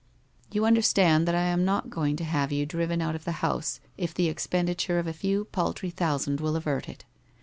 [0.55, 3.79] 'You understand that I am not going to have you driven out of the house
[3.99, 7.05] if the expenditure of a few paltry thousands will avert it.'